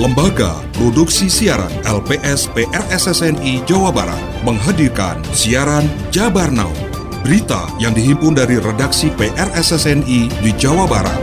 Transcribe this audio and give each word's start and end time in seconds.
Lembaga 0.00 0.56
Produksi 0.72 1.28
Siaran 1.28 1.68
LPS 1.84 2.48
PRSSNI 2.56 3.60
Jawa 3.68 3.92
Barat 3.92 4.16
menghadirkan 4.40 5.20
siaran 5.36 5.84
Jabar 6.08 6.48
Now. 6.48 6.72
Berita 7.20 7.68
yang 7.76 7.92
dihimpun 7.92 8.32
dari 8.32 8.56
redaksi 8.56 9.12
PRSSNI 9.12 10.32
di 10.32 10.50
Jawa 10.56 10.88
Barat. 10.88 11.20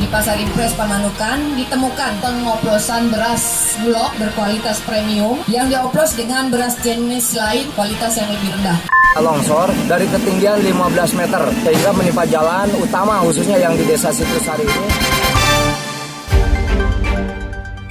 Di 0.00 0.08
Pasar 0.08 0.40
Impres 0.40 0.72
Pamanukan 0.72 1.52
ditemukan 1.52 2.12
pengoplosan 2.24 3.12
beras 3.12 3.76
bulog 3.84 4.08
berkualitas 4.16 4.80
premium 4.88 5.44
yang 5.52 5.68
dioplos 5.68 6.16
dengan 6.16 6.48
beras 6.48 6.80
jenis 6.80 7.36
lain 7.36 7.68
kualitas 7.76 8.16
yang 8.16 8.32
lebih 8.32 8.56
rendah 8.56 8.80
longsor 9.14 9.70
dari 9.86 10.10
ketinggian 10.10 10.58
15 10.58 11.14
meter 11.14 11.42
sehingga 11.62 11.94
menimpa 11.94 12.26
jalan 12.26 12.66
utama 12.82 13.22
khususnya 13.22 13.62
yang 13.62 13.78
di 13.78 13.86
desa 13.86 14.10
Situsari 14.10 14.66
ini. 14.66 15.13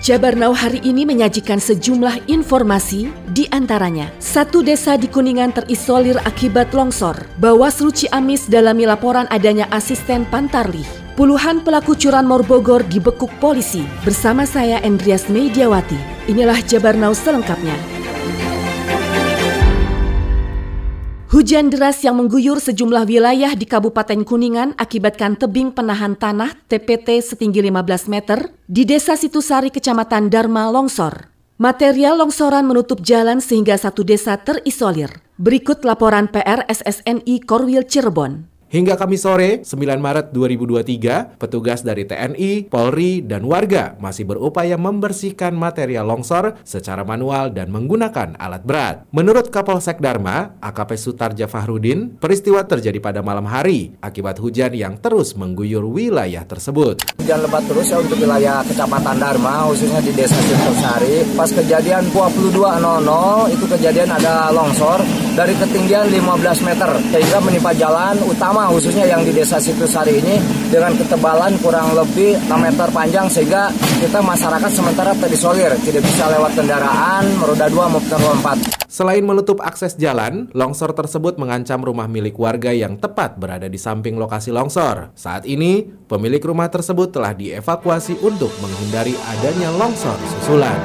Jabar 0.03 0.35
Now 0.35 0.51
hari 0.51 0.83
ini 0.83 1.07
menyajikan 1.07 1.63
sejumlah 1.63 2.27
informasi 2.27 3.07
di 3.31 3.47
antaranya. 3.55 4.11
Satu 4.19 4.59
desa 4.59 4.99
di 4.99 5.07
Kuningan 5.07 5.55
terisolir 5.55 6.19
akibat 6.27 6.75
longsor. 6.75 7.15
Bawaslu 7.39 7.87
Ciamis 7.87 8.51
dalami 8.51 8.83
laporan 8.83 9.31
adanya 9.31 9.63
asisten 9.71 10.27
Pantarlih. 10.27 10.83
Puluhan 11.15 11.63
pelaku 11.63 11.95
curanmor 11.95 12.43
Bogor 12.43 12.83
dibekuk 12.83 13.31
polisi. 13.39 13.87
Bersama 14.03 14.43
saya 14.43 14.83
Andreas 14.83 15.31
Mediawati. 15.31 16.27
Inilah 16.27 16.59
Jabar 16.67 16.99
Now 16.99 17.15
selengkapnya. 17.15 18.02
Hujan 21.33 21.73
deras 21.73 22.05
yang 22.05 22.21
mengguyur 22.21 22.61
sejumlah 22.61 23.09
wilayah 23.09 23.57
di 23.57 23.65
Kabupaten 23.65 24.21
Kuningan 24.21 24.77
akibatkan 24.77 25.33
tebing 25.33 25.73
penahan 25.73 26.13
tanah 26.13 26.53
TPT 26.69 27.25
setinggi 27.25 27.57
15 27.57 28.05
meter 28.05 28.53
di 28.69 28.85
Desa 28.85 29.17
Situsari, 29.17 29.73
Kecamatan 29.73 30.29
Dharma 30.29 30.69
longsor. 30.69 31.33
Material 31.57 32.21
longsoran 32.21 32.69
menutup 32.69 33.01
jalan 33.01 33.41
sehingga 33.41 33.73
satu 33.81 34.05
desa 34.05 34.37
terisolir. 34.37 35.25
Berikut 35.41 35.81
laporan 35.81 36.29
PR 36.29 36.69
SSNI 36.69 37.41
Korwil 37.49 37.89
Cirebon. 37.89 38.52
Hingga 38.73 38.97
Kamis 38.97 39.21
sore, 39.21 39.61
9 39.61 40.01
Maret 40.01 40.33
2023, 40.33 41.37
petugas 41.37 41.85
dari 41.85 42.09
TNI, 42.09 42.73
Polri, 42.73 43.21
dan 43.21 43.45
warga 43.45 43.93
masih 44.01 44.25
berupaya 44.25 44.81
membersihkan 44.81 45.53
material 45.53 46.09
longsor 46.09 46.57
secara 46.65 47.05
manual 47.05 47.53
dan 47.53 47.69
menggunakan 47.69 48.33
alat 48.33 48.65
berat. 48.65 49.05
Menurut 49.13 49.53
Kapolsek 49.53 50.01
Dharma, 50.01 50.57
AKP 50.57 50.97
Sutarja 50.97 51.45
Fahrudin, 51.45 52.17
peristiwa 52.17 52.65
terjadi 52.65 52.97
pada 52.97 53.21
malam 53.21 53.45
hari 53.45 53.93
akibat 54.01 54.41
hujan 54.41 54.73
yang 54.73 54.97
terus 54.97 55.37
mengguyur 55.37 55.85
wilayah 55.85 56.41
tersebut. 56.41 57.05
Hujan 57.21 57.45
lebat 57.45 57.69
terus 57.69 57.93
ya 57.93 58.01
untuk 58.01 58.17
wilayah 58.17 58.65
Kecamatan 58.65 59.21
Dharma, 59.21 59.69
khususnya 59.69 60.01
di 60.01 60.17
Desa 60.17 60.33
Sari. 60.81 61.21
Pas 61.37 61.53
kejadian 61.53 62.09
22.00 62.09 63.53
itu 63.53 63.65
kejadian 63.69 64.09
ada 64.17 64.49
longsor 64.49 65.22
dari 65.33 65.53
ketinggian 65.57 66.13
15 66.13 66.67
meter 66.67 66.89
sehingga 67.09 67.37
menimpa 67.41 67.73
jalan 67.73 68.13
utama 68.29 68.69
khususnya 68.69 69.09
yang 69.09 69.25
di 69.25 69.33
desa 69.33 69.57
Situsari 69.57 70.21
ini 70.21 70.37
dengan 70.69 70.93
ketebalan 70.93 71.57
kurang 71.57 71.97
lebih 71.97 72.37
6 72.45 72.53
meter 72.53 72.87
panjang 72.93 73.25
sehingga 73.29 73.73
kita 73.97 74.21
masyarakat 74.21 74.71
sementara 74.71 75.11
terisolir 75.17 75.73
tidak 75.81 76.05
bisa 76.05 76.29
lewat 76.29 76.53
kendaraan 76.53 77.25
roda 77.41 77.65
2 77.65 77.93
maupun 77.97 78.13
roda 78.13 78.57
4. 78.61 78.83
Selain 78.93 79.25
menutup 79.25 79.57
akses 79.65 79.97
jalan, 79.97 80.53
longsor 80.53 80.93
tersebut 80.93 81.41
mengancam 81.41 81.81
rumah 81.81 82.05
milik 82.05 82.37
warga 82.37 82.69
yang 82.69 83.01
tepat 83.01 83.41
berada 83.41 83.65
di 83.65 83.81
samping 83.81 84.21
lokasi 84.21 84.53
longsor. 84.53 85.17
Saat 85.17 85.49
ini, 85.49 85.81
pemilik 86.05 86.45
rumah 86.45 86.69
tersebut 86.69 87.09
telah 87.09 87.33
dievakuasi 87.33 88.21
untuk 88.21 88.53
menghindari 88.61 89.17
adanya 89.33 89.73
longsor 89.73 90.13
susulan. 90.37 90.77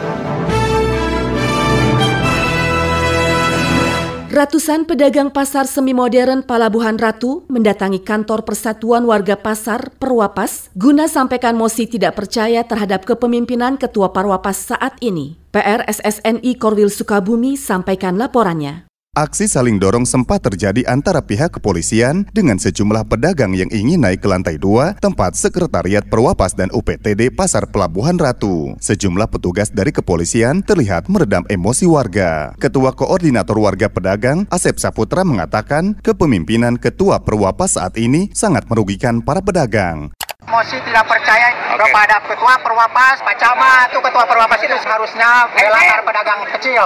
Ratusan 4.38 4.87
pedagang 4.87 5.34
pasar 5.34 5.66
semi 5.66 5.91
modern 5.91 6.47
Palabuhan 6.47 6.94
Ratu 6.94 7.43
mendatangi 7.50 8.06
kantor 8.06 8.47
Persatuan 8.47 9.03
Warga 9.03 9.34
Pasar 9.34 9.91
Perwapas 9.99 10.71
guna 10.78 11.10
sampaikan 11.10 11.59
mosi 11.59 11.91
tidak 11.91 12.15
percaya 12.15 12.62
terhadap 12.62 13.03
kepemimpinan 13.03 13.75
Ketua 13.75 14.15
Parwapas 14.15 14.71
saat 14.71 14.94
ini. 15.03 15.43
PR 15.50 15.82
SSNI 15.91 16.54
Korwil 16.54 16.87
Sukabumi 16.87 17.59
sampaikan 17.59 18.15
laporannya. 18.15 18.88
Aksi 19.18 19.50
saling 19.50 19.82
dorong 19.82 20.06
sempat 20.06 20.46
terjadi 20.46 20.86
antara 20.86 21.18
pihak 21.18 21.58
kepolisian 21.58 22.22
dengan 22.30 22.54
sejumlah 22.54 23.10
pedagang 23.10 23.50
yang 23.50 23.66
ingin 23.74 24.06
naik 24.06 24.22
ke 24.22 24.30
lantai 24.30 24.62
dua 24.62 24.94
tempat 25.02 25.34
Sekretariat 25.34 26.06
Perwapas 26.06 26.54
dan 26.54 26.70
UPTD 26.70 27.34
Pasar 27.34 27.66
Pelabuhan 27.66 28.14
Ratu. 28.14 28.78
Sejumlah 28.78 29.26
petugas 29.26 29.74
dari 29.74 29.90
kepolisian 29.90 30.62
terlihat 30.62 31.10
meredam 31.10 31.42
emosi 31.50 31.90
warga. 31.90 32.54
Ketua 32.62 32.94
Koordinator 32.94 33.58
Warga 33.58 33.90
Pedagang, 33.90 34.46
Asep 34.54 34.78
Saputra 34.78 35.26
mengatakan 35.26 35.98
kepemimpinan 35.98 36.78
Ketua 36.78 37.18
Perwapas 37.18 37.74
saat 37.74 37.98
ini 37.98 38.30
sangat 38.30 38.70
merugikan 38.70 39.18
para 39.18 39.42
pedagang. 39.42 40.14
Mosi 40.48 40.81
tidak 40.81 41.04
percaya 41.04 41.53
okay. 41.53 41.76
kepada 41.76 42.16
ketua 42.25 42.56
perwapas 42.64 43.20
Pak 43.20 43.36
Camat 43.36 43.92
itu 43.92 44.00
ketua 44.00 44.25
perwapas 44.25 44.60
itu 44.64 44.76
seharusnya 44.81 45.44
membela 45.53 45.76
para 45.76 46.03
pedagang 46.09 46.41
kecil. 46.56 46.84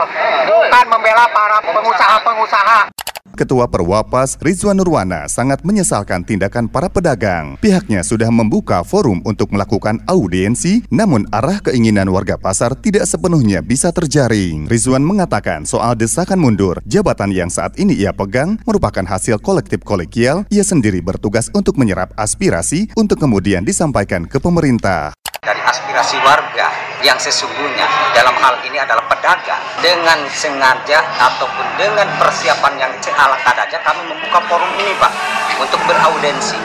Bukan 0.50 0.84
membela 0.90 1.24
para 1.30 1.62
pengusaha-pengusaha 1.62 3.01
Ketua 3.42 3.66
Perwapas 3.66 4.38
Rizwan 4.38 4.78
Nurwana 4.78 5.26
sangat 5.26 5.66
menyesalkan 5.66 6.22
tindakan 6.22 6.70
para 6.70 6.86
pedagang. 6.86 7.58
Pihaknya 7.58 8.06
sudah 8.06 8.30
membuka 8.30 8.86
forum 8.86 9.18
untuk 9.26 9.50
melakukan 9.50 9.98
audiensi, 10.06 10.86
namun 10.94 11.26
arah 11.34 11.58
keinginan 11.58 12.06
warga 12.14 12.38
pasar 12.38 12.78
tidak 12.78 13.02
sepenuhnya 13.10 13.58
bisa 13.58 13.90
terjaring. 13.90 14.70
Rizwan 14.70 15.02
mengatakan 15.02 15.66
soal 15.66 15.98
desakan 15.98 16.38
mundur, 16.38 16.78
jabatan 16.86 17.34
yang 17.34 17.50
saat 17.50 17.74
ini 17.82 17.98
ia 17.98 18.14
pegang 18.14 18.62
merupakan 18.62 19.02
hasil 19.02 19.42
kolektif 19.42 19.82
kolegial, 19.82 20.46
ia 20.46 20.62
sendiri 20.62 21.02
bertugas 21.02 21.50
untuk 21.50 21.74
menyerap 21.74 22.14
aspirasi 22.14 22.94
untuk 22.94 23.18
kemudian 23.18 23.66
disampaikan 23.66 24.22
ke 24.22 24.38
pemerintah 24.38 25.10
dari 25.42 25.58
aspirasi 25.58 26.22
warga 26.22 26.81
yang 27.02 27.18
sesungguhnya 27.18 27.84
dalam 28.14 28.32
hal 28.38 28.62
ini 28.62 28.78
adalah 28.78 29.02
pedagang. 29.10 29.58
Dengan 29.82 30.22
sengaja 30.30 31.02
ataupun 31.18 31.66
dengan 31.74 32.06
persiapan 32.16 32.72
yang 32.78 32.92
ala 33.18 33.36
kadarnya 33.42 33.78
kami 33.82 34.02
membuka 34.06 34.38
forum 34.46 34.70
ini 34.78 34.94
Pak 34.96 35.12
untuk 35.58 35.80
beraudensi. 35.84 36.58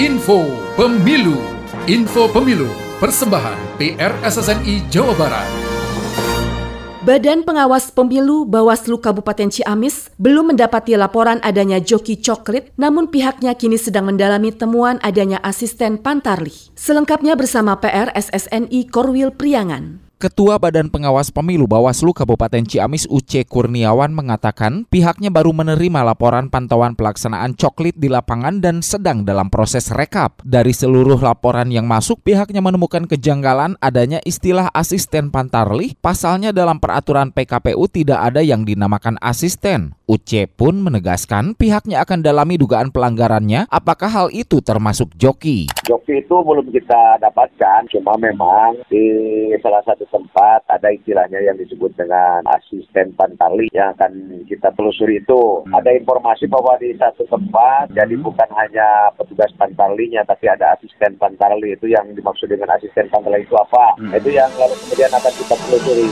Info 0.00 0.48
Pemilu. 0.74 1.36
Info 1.84 2.26
Pemilu. 2.32 2.70
Persembahan 2.98 3.78
PR 3.78 4.10
SSNI 4.26 4.90
Jawa 4.90 5.14
Barat 5.14 5.67
Badan 7.08 7.40
Pengawas 7.40 7.88
Pemilu 7.88 8.44
Bawaslu 8.44 9.00
Kabupaten 9.00 9.48
Ciamis 9.48 10.12
belum 10.20 10.52
mendapati 10.52 10.92
laporan 10.92 11.40
adanya 11.40 11.80
joki 11.80 12.20
coklit, 12.20 12.76
namun 12.76 13.08
pihaknya 13.08 13.56
kini 13.56 13.80
sedang 13.80 14.12
mendalami 14.12 14.52
temuan 14.52 15.00
adanya 15.00 15.40
asisten 15.40 15.96
Pantarli. 15.96 16.52
Selengkapnya 16.76 17.32
bersama 17.32 17.80
PR 17.80 18.12
SSNI 18.12 18.92
Korwil 18.92 19.32
Priangan. 19.32 20.07
Ketua 20.18 20.58
Badan 20.58 20.90
Pengawas 20.90 21.30
Pemilu 21.30 21.70
Bawaslu 21.70 22.10
Kabupaten 22.10 22.66
Ciamis 22.66 23.06
Uce 23.06 23.46
Kurniawan 23.46 24.10
mengatakan 24.10 24.82
pihaknya 24.90 25.30
baru 25.30 25.54
menerima 25.54 26.02
laporan 26.02 26.50
pantauan 26.50 26.98
pelaksanaan 26.98 27.54
coklit 27.54 27.94
di 27.94 28.10
lapangan 28.10 28.58
dan 28.58 28.82
sedang 28.82 29.22
dalam 29.22 29.46
proses 29.46 29.94
rekap. 29.94 30.42
Dari 30.42 30.74
seluruh 30.74 31.22
laporan 31.22 31.70
yang 31.70 31.86
masuk, 31.86 32.18
pihaknya 32.26 32.58
menemukan 32.58 33.06
kejanggalan 33.06 33.78
adanya 33.78 34.18
istilah 34.26 34.74
asisten 34.74 35.30
pantarlih. 35.30 35.94
Pasalnya 36.02 36.50
dalam 36.50 36.82
peraturan 36.82 37.30
PKPU 37.30 37.86
tidak 37.86 38.18
ada 38.18 38.42
yang 38.42 38.66
dinamakan 38.66 39.22
asisten. 39.22 39.94
Uce 40.10 40.50
pun 40.50 40.82
menegaskan 40.82 41.54
pihaknya 41.54 42.02
akan 42.02 42.26
dalami 42.26 42.58
dugaan 42.58 42.90
pelanggarannya 42.90 43.70
apakah 43.70 44.10
hal 44.10 44.26
itu 44.34 44.58
termasuk 44.66 45.14
joki. 45.14 45.70
Joki 45.86 46.26
itu 46.26 46.34
belum 46.42 46.74
kita 46.74 47.22
dapatkan, 47.22 47.86
cuma 47.92 48.18
memang 48.18 48.82
di 48.90 49.04
salah 49.62 49.84
satu 49.86 50.07
tempat 50.08 50.64
ada 50.68 50.88
istilahnya 50.92 51.40
yang 51.40 51.56
disebut 51.56 51.94
dengan 51.96 52.44
asisten 52.48 53.14
pantali 53.14 53.68
yang 53.72 53.94
akan 53.96 54.44
kita 54.48 54.72
telusuri 54.74 55.20
itu. 55.20 55.64
Hmm. 55.64 55.76
Ada 55.78 55.96
informasi 55.96 56.48
bahwa 56.48 56.76
di 56.80 56.92
satu 56.96 57.24
tempat, 57.28 57.92
hmm. 57.92 57.96
jadi 57.96 58.14
bukan 58.18 58.50
hanya 58.56 59.12
petugas 59.16 59.52
pantalinya, 59.56 60.24
tapi 60.24 60.48
ada 60.48 60.76
asisten 60.76 61.16
pantali 61.20 61.76
itu 61.76 61.88
yang 61.88 62.08
dimaksud 62.12 62.48
dengan 62.48 62.72
asisten 62.74 63.08
pantali 63.12 63.44
itu 63.44 63.54
apa? 63.56 63.96
Hmm. 64.00 64.12
Itu 64.16 64.32
yang 64.32 64.50
lalu 64.56 64.74
kemudian 64.86 65.12
akan 65.12 65.32
kita 65.32 65.54
telusuri. 65.66 66.08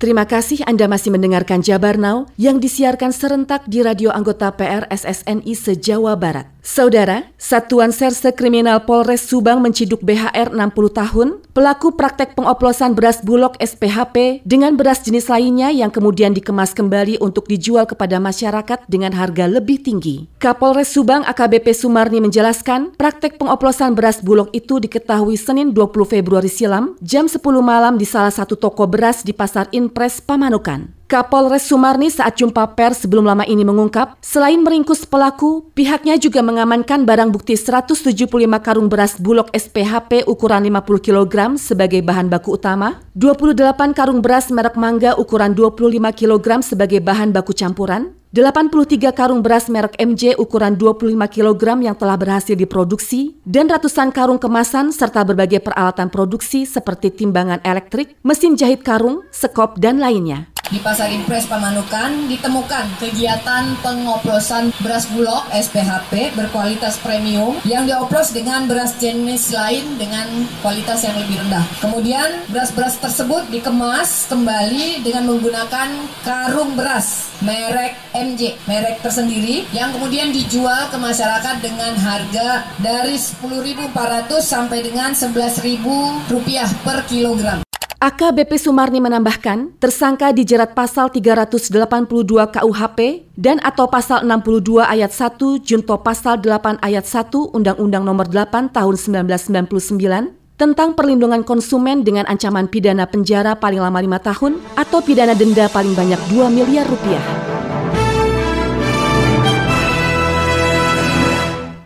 Terima 0.00 0.24
kasih 0.24 0.64
Anda 0.64 0.88
masih 0.88 1.12
mendengarkan 1.12 1.60
Jabar 1.60 2.00
Now 2.00 2.24
yang 2.40 2.56
disiarkan 2.56 3.12
serentak 3.12 3.68
di 3.68 3.84
radio 3.84 4.08
anggota 4.08 4.48
PR 4.56 4.88
SSNI 4.88 5.52
se-Jawa 5.52 6.16
Barat. 6.16 6.48
Saudara, 6.60 7.32
Satuan 7.40 7.88
Serse 7.88 8.36
Kriminal 8.36 8.84
Polres 8.84 9.24
Subang 9.24 9.64
menciduk 9.64 10.04
BHR 10.04 10.52
60 10.52 10.92
tahun, 10.92 11.28
pelaku 11.56 11.96
praktek 11.96 12.36
pengoplosan 12.36 12.92
beras 12.92 13.24
bulog 13.24 13.56
SPHP 13.56 14.44
dengan 14.44 14.76
beras 14.76 15.00
jenis 15.00 15.32
lainnya 15.32 15.72
yang 15.72 15.88
kemudian 15.88 16.36
dikemas 16.36 16.76
kembali 16.76 17.16
untuk 17.24 17.48
dijual 17.48 17.88
kepada 17.88 18.20
masyarakat 18.20 18.84
dengan 18.92 19.16
harga 19.16 19.48
lebih 19.48 19.80
tinggi. 19.80 20.28
Kapolres 20.36 20.92
Subang 20.92 21.24
AKBP 21.24 21.72
Sumarni 21.72 22.20
menjelaskan, 22.20 22.92
praktek 22.92 23.40
pengoplosan 23.40 23.96
beras 23.96 24.20
bulog 24.20 24.52
itu 24.52 24.76
diketahui 24.76 25.40
Senin 25.40 25.72
20 25.72 25.96
Februari 26.04 26.52
silam 26.52 26.92
jam 27.00 27.24
10 27.24 27.40
malam 27.64 27.96
di 27.96 28.04
salah 28.04 28.32
satu 28.32 28.60
toko 28.60 28.84
beras 28.84 29.24
di 29.24 29.32
Pasar 29.32 29.72
Inpres 29.72 30.20
Pamanukan. 30.20 30.99
Kapolres 31.10 31.66
Sumarni 31.66 32.06
saat 32.06 32.38
jumpa 32.38 32.78
pers 32.78 33.02
sebelum 33.02 33.26
lama 33.26 33.42
ini 33.42 33.66
mengungkap, 33.66 34.22
selain 34.22 34.62
meringkus 34.62 35.02
pelaku, 35.02 35.66
pihaknya 35.74 36.14
juga 36.14 36.38
mengamankan 36.38 37.02
barang 37.02 37.34
bukti 37.34 37.58
175 37.58 38.30
karung 38.62 38.86
beras 38.86 39.18
bulog 39.18 39.50
SPHP 39.50 40.30
ukuran 40.30 40.70
50 40.70 41.02
kg 41.02 41.58
sebagai 41.58 41.98
bahan 42.06 42.30
baku 42.30 42.54
utama, 42.54 43.02
28 43.18 43.90
karung 43.90 44.22
beras 44.22 44.54
merek 44.54 44.78
mangga 44.78 45.18
ukuran 45.18 45.50
25 45.50 45.98
kg 46.14 46.62
sebagai 46.62 47.02
bahan 47.02 47.34
baku 47.34 47.58
campuran, 47.58 48.14
83 48.30 49.10
karung 49.10 49.42
beras 49.42 49.66
merek 49.66 49.98
MJ 49.98 50.38
ukuran 50.38 50.78
25 50.78 51.10
kg 51.26 51.82
yang 51.82 51.98
telah 51.98 52.14
berhasil 52.14 52.54
diproduksi, 52.54 53.34
dan 53.42 53.66
ratusan 53.66 54.14
karung 54.14 54.38
kemasan 54.38 54.94
serta 54.94 55.26
berbagai 55.26 55.58
peralatan 55.58 56.06
produksi 56.06 56.62
seperti 56.70 57.10
timbangan 57.10 57.58
elektrik, 57.66 58.14
mesin 58.22 58.54
jahit 58.54 58.86
karung, 58.86 59.26
sekop, 59.34 59.74
dan 59.82 59.98
lainnya. 59.98 60.46
Di 60.70 60.78
Pasar 60.78 61.10
Impres 61.10 61.50
Pamanukan 61.50 62.30
ditemukan 62.30 63.02
kegiatan 63.02 63.74
pengoplosan 63.82 64.70
beras 64.78 65.10
bulog 65.10 65.42
SPHP 65.50 66.38
berkualitas 66.38 66.94
premium 67.02 67.58
yang 67.66 67.90
dioplos 67.90 68.30
dengan 68.30 68.70
beras 68.70 68.94
jenis 69.02 69.50
lain 69.50 69.98
dengan 69.98 70.30
kualitas 70.62 71.02
yang 71.02 71.18
lebih 71.18 71.42
rendah. 71.42 71.66
Kemudian 71.82 72.46
beras-beras 72.54 73.02
tersebut 73.02 73.50
dikemas 73.50 74.30
kembali 74.30 75.02
dengan 75.02 75.34
menggunakan 75.34 75.90
karung 76.22 76.78
beras 76.78 77.34
merek 77.42 77.98
MJ, 78.14 78.54
merek 78.70 79.02
tersendiri 79.02 79.66
yang 79.74 79.90
kemudian 79.90 80.30
dijual 80.30 80.86
ke 80.86 80.96
masyarakat 81.02 81.58
dengan 81.58 81.98
harga 81.98 82.62
dari 82.78 83.18
10.400 83.18 83.90
sampai 84.38 84.86
dengan 84.86 85.10
11.000 85.18 86.30
rupiah 86.30 86.70
per 86.86 87.02
kilogram. 87.10 87.69
AKBP 88.00 88.56
Sumarni 88.56 88.96
menambahkan, 88.96 89.76
tersangka 89.76 90.32
dijerat 90.32 90.72
pasal 90.72 91.12
382 91.12 92.08
KUHP 92.48 93.28
dan 93.36 93.60
atau 93.60 93.92
pasal 93.92 94.24
62 94.24 94.80
ayat 94.80 95.12
1 95.12 95.36
junto 95.60 96.00
pasal 96.00 96.40
8 96.40 96.80
ayat 96.80 97.04
1 97.04 97.52
Undang-Undang 97.52 98.00
Nomor 98.00 98.24
8 98.32 98.72
Tahun 98.72 98.96
1999 99.28 100.32
tentang 100.56 100.96
perlindungan 100.96 101.44
konsumen 101.44 102.00
dengan 102.00 102.24
ancaman 102.24 102.72
pidana 102.72 103.04
penjara 103.04 103.52
paling 103.52 103.84
lama 103.84 104.00
5 104.00 104.28
tahun 104.32 104.52
atau 104.80 105.04
pidana 105.04 105.36
denda 105.36 105.68
paling 105.68 105.92
banyak 105.92 106.20
2 106.32 106.56
miliar 106.56 106.88
rupiah. 106.88 107.49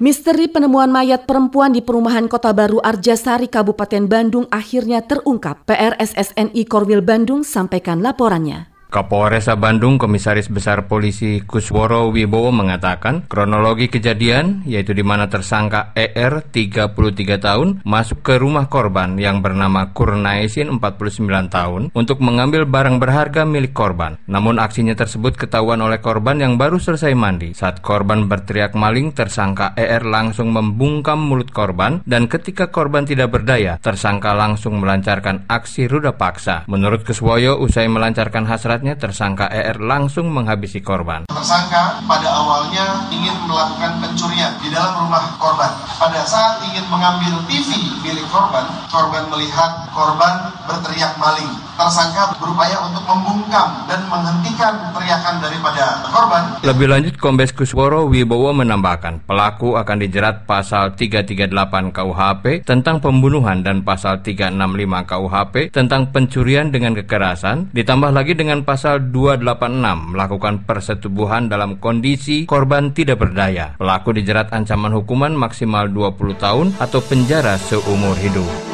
Misteri 0.04 0.52
penemuan 0.52 0.92
mayat 0.92 1.24
perempuan 1.24 1.72
di 1.72 1.80
perumahan 1.80 2.28
Kota 2.28 2.52
Baru 2.52 2.76
Arjasari, 2.76 3.48
Kabupaten 3.48 4.04
Bandung 4.04 4.44
akhirnya 4.52 5.00
terungkap. 5.00 5.64
PRSSNI 5.64 6.60
Korwil 6.68 7.00
Bandung 7.00 7.40
sampaikan 7.40 8.04
laporannya. 8.04 8.73
Kapolres 8.94 9.50
Bandung 9.58 9.98
Komisaris 9.98 10.46
Besar 10.46 10.86
Polisi 10.86 11.42
Kusworo 11.42 12.14
Wibowo 12.14 12.54
mengatakan 12.54 13.26
kronologi 13.26 13.90
kejadian 13.90 14.62
yaitu 14.70 14.94
di 14.94 15.02
mana 15.02 15.26
tersangka 15.26 15.90
ER 15.98 16.46
33 16.46 16.94
tahun 17.42 17.82
masuk 17.82 18.22
ke 18.22 18.38
rumah 18.38 18.70
korban 18.70 19.18
yang 19.18 19.42
bernama 19.42 19.90
Kurnaisin 19.90 20.70
49 20.78 21.26
tahun 21.50 21.90
untuk 21.90 22.22
mengambil 22.22 22.70
barang 22.70 23.02
berharga 23.02 23.42
milik 23.42 23.74
korban. 23.74 24.14
Namun 24.30 24.62
aksinya 24.62 24.94
tersebut 24.94 25.34
ketahuan 25.34 25.82
oleh 25.82 25.98
korban 25.98 26.38
yang 26.38 26.54
baru 26.54 26.78
selesai 26.78 27.18
mandi. 27.18 27.50
Saat 27.50 27.82
korban 27.82 28.30
berteriak 28.30 28.78
maling, 28.78 29.10
tersangka 29.10 29.74
ER 29.74 30.06
langsung 30.06 30.54
membungkam 30.54 31.18
mulut 31.18 31.50
korban 31.50 31.98
dan 32.06 32.30
ketika 32.30 32.70
korban 32.70 33.02
tidak 33.02 33.34
berdaya, 33.34 33.74
tersangka 33.82 34.38
langsung 34.38 34.78
melancarkan 34.78 35.50
aksi 35.50 35.90
ruda 35.90 36.14
paksa. 36.14 36.62
Menurut 36.70 37.02
Kuswoyo, 37.02 37.58
usai 37.58 37.90
melancarkan 37.90 38.46
hasrat 38.46 38.83
Akibatnya 38.84 39.08
tersangka 39.08 39.48
ER 39.48 39.80
langsung 39.80 40.28
menghabisi 40.28 40.84
korban. 40.84 41.24
Tersangka 41.32 42.04
pada 42.04 42.28
awalnya 42.28 43.08
ingin 43.08 43.32
melakukan 43.48 43.96
pencurian 43.96 44.52
di 44.60 44.68
dalam 44.68 45.08
rumah 45.08 45.24
korban. 45.40 45.72
Pada 45.96 46.20
saat 46.28 46.60
ingin 46.68 46.84
mengambil 46.92 47.32
TV 47.48 47.80
milik 48.04 48.28
korban, 48.28 48.68
korban 48.92 49.24
melihat 49.32 49.88
korban 49.88 50.52
berteriak 50.68 51.16
maling. 51.16 51.48
Tersangka 51.74 52.38
berupaya 52.38 52.78
untuk 52.86 53.02
membungkam 53.02 53.66
dan 53.90 54.00
menghentikan 54.06 54.94
teriakan 54.94 55.42
daripada 55.42 56.06
korban. 56.06 56.42
Lebih 56.62 56.86
lanjut, 56.86 57.14
Kombes 57.18 57.50
Kusworo 57.50 58.06
Wibowo 58.06 58.54
menambahkan, 58.54 59.26
pelaku 59.26 59.74
akan 59.74 59.98
dijerat 59.98 60.46
pasal 60.46 60.94
338 60.94 61.90
KUHP 61.90 62.62
tentang 62.62 63.02
pembunuhan 63.02 63.66
dan 63.66 63.82
pasal 63.82 64.22
365 64.22 65.02
KUHP 65.02 65.54
tentang 65.74 66.14
pencurian 66.14 66.70
dengan 66.70 66.94
kekerasan, 66.94 67.74
ditambah 67.74 68.14
lagi 68.14 68.38
dengan 68.38 68.62
pasal 68.62 69.10
286 69.10 70.14
melakukan 70.14 70.62
persetubuhan 70.62 71.50
dalam 71.50 71.82
kondisi 71.82 72.46
korban 72.46 72.94
tidak 72.94 73.18
berdaya. 73.18 73.74
Pelaku 73.82 74.14
dijerat 74.14 74.54
ancaman 74.54 74.94
hukuman 74.94 75.34
maksimal 75.34 75.90
20 75.90 76.38
tahun 76.38 76.66
atau 76.78 77.02
penjara 77.02 77.58
seumur 77.58 78.14
hidup. 78.22 78.73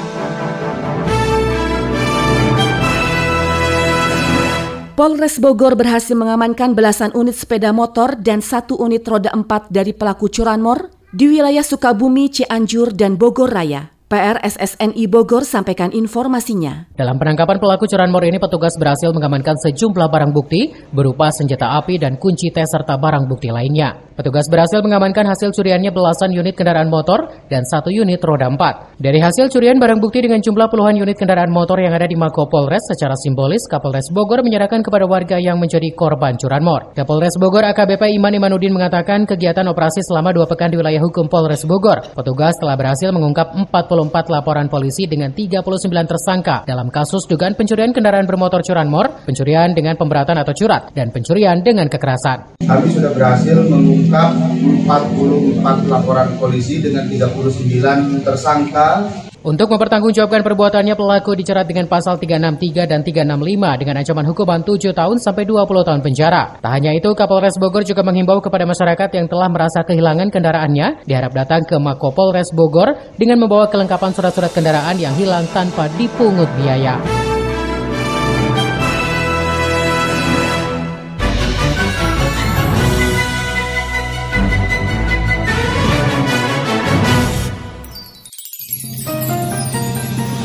Polres 5.00 5.40
Bogor 5.40 5.80
berhasil 5.80 6.12
mengamankan 6.12 6.76
belasan 6.76 7.08
unit 7.16 7.32
sepeda 7.32 7.72
motor 7.72 8.20
dan 8.20 8.44
satu 8.44 8.76
unit 8.76 9.00
roda 9.08 9.32
empat 9.32 9.72
dari 9.72 9.96
pelaku 9.96 10.28
curanmor 10.28 10.92
di 11.08 11.24
wilayah 11.24 11.64
Sukabumi, 11.64 12.28
Cianjur, 12.28 12.92
dan 12.92 13.16
Bogor 13.16 13.48
Raya. 13.48 13.96
PRSSNI 14.12 15.00
Bogor 15.08 15.48
sampaikan 15.48 15.88
informasinya. 15.96 16.92
Dalam 16.92 17.16
penangkapan 17.16 17.56
pelaku 17.56 17.88
curanmor 17.88 18.28
ini 18.28 18.36
petugas 18.36 18.76
berhasil 18.76 19.08
mengamankan 19.16 19.56
sejumlah 19.56 20.10
barang 20.10 20.36
bukti 20.36 20.68
berupa 20.92 21.32
senjata 21.32 21.80
api 21.80 21.96
dan 21.96 22.20
kunci 22.20 22.52
tes 22.52 22.68
serta 22.68 23.00
barang 23.00 23.24
bukti 23.24 23.48
lainnya. 23.48 24.09
Petugas 24.20 24.52
berhasil 24.52 24.84
mengamankan 24.84 25.24
hasil 25.32 25.48
curiannya 25.56 25.96
belasan 25.96 26.36
unit 26.36 26.52
kendaraan 26.52 26.92
motor 26.92 27.32
dan 27.48 27.64
satu 27.64 27.88
unit 27.88 28.20
roda 28.20 28.52
empat. 28.52 29.00
Dari 29.00 29.16
hasil 29.16 29.48
curian 29.48 29.80
barang 29.80 29.96
bukti 29.96 30.20
dengan 30.20 30.44
jumlah 30.44 30.68
puluhan 30.68 31.00
unit 31.00 31.16
kendaraan 31.16 31.48
motor 31.48 31.80
yang 31.80 31.96
ada 31.96 32.04
di 32.04 32.20
Mako 32.20 32.44
Polres 32.52 32.84
secara 32.84 33.16
simbolis, 33.16 33.64
Kapolres 33.64 34.12
Bogor 34.12 34.44
menyerahkan 34.44 34.84
kepada 34.84 35.08
warga 35.08 35.40
yang 35.40 35.56
menjadi 35.56 35.88
korban 35.96 36.36
curanmor. 36.36 36.92
Kapolres 36.92 37.40
Bogor 37.40 37.64
AKBP 37.72 38.12
Iman 38.20 38.36
Imanudin 38.36 38.76
mengatakan 38.76 39.24
kegiatan 39.24 39.64
operasi 39.72 40.04
selama 40.04 40.36
dua 40.36 40.44
pekan 40.44 40.68
di 40.68 40.76
wilayah 40.76 41.00
hukum 41.00 41.24
Polres 41.24 41.64
Bogor. 41.64 42.12
Petugas 42.12 42.60
telah 42.60 42.76
berhasil 42.76 43.08
mengungkap 43.16 43.56
40 43.56 43.72
24 43.72 44.36
laporan 44.36 44.68
polisi 44.68 45.08
dengan 45.08 45.32
39 45.32 45.64
tersangka 46.04 46.68
dalam 46.68 46.92
kasus 46.92 47.24
dugaan 47.24 47.56
pencurian 47.56 47.96
kendaraan 47.96 48.28
bermotor 48.28 48.60
curanmor, 48.60 49.24
pencurian 49.24 49.72
dengan 49.72 49.96
pemberatan 49.96 50.36
atau 50.36 50.52
curat, 50.52 50.92
dan 50.92 51.08
pencurian 51.08 51.64
dengan 51.64 51.88
kekerasan. 51.88 52.60
Kami 52.60 52.86
sudah 52.92 53.16
berhasil 53.16 53.56
mengungkap 53.64 54.09
44 54.10 55.86
laporan 55.86 56.28
polisi 56.36 56.82
dengan 56.82 57.06
39 57.06 58.26
tersangka 58.26 59.06
untuk 59.40 59.72
mempertanggungjawabkan 59.72 60.44
perbuatannya, 60.44 60.92
pelaku 60.92 61.32
dicerat 61.32 61.64
dengan 61.64 61.88
pasal 61.88 62.20
363 62.20 62.84
dan 62.84 63.00
365 63.00 63.80
dengan 63.80 63.96
ancaman 63.96 64.26
hukuman 64.28 64.60
7 64.60 64.92
tahun 64.92 65.16
sampai 65.16 65.48
20 65.48 65.80
tahun 65.80 66.00
penjara. 66.04 66.60
Tak 66.60 66.68
hanya 66.68 66.92
itu, 66.92 67.08
Kapolres 67.16 67.56
Bogor 67.56 67.80
juga 67.88 68.04
menghimbau 68.04 68.44
kepada 68.44 68.68
masyarakat 68.68 69.08
yang 69.16 69.32
telah 69.32 69.48
merasa 69.48 69.80
kehilangan 69.80 70.28
kendaraannya 70.28 71.08
diharap 71.08 71.32
datang 71.32 71.64
ke 71.64 71.80
Mako 71.80 72.12
Polres 72.12 72.52
Bogor 72.52 72.92
dengan 73.16 73.40
membawa 73.40 73.64
kelengkapan 73.72 74.12
surat-surat 74.12 74.52
kendaraan 74.52 75.00
yang 75.00 75.16
hilang 75.16 75.48
tanpa 75.56 75.88
dipungut 75.96 76.52
biaya. 76.60 77.00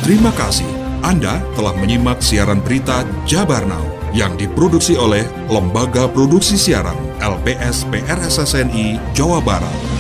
Terima 0.05 0.29
kasih 0.38 0.69
Anda 1.01 1.41
telah 1.57 1.74
menyimak 1.81 2.21
siaran 2.21 2.62
berita 2.62 3.01
Jabar 3.25 3.65
Now 3.65 3.81
yang 4.13 4.38
diproduksi 4.38 4.93
oleh 4.93 5.25
Lembaga 5.50 6.05
Produksi 6.05 6.62
Siaran 6.62 6.93
LPS 7.17 7.89
PRSSNI 7.89 9.01
Jawa 9.17 9.41
Barat. 9.41 9.95